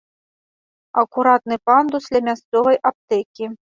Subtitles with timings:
[1.01, 3.45] Акуратны пандус ля мясцовай аптэкі.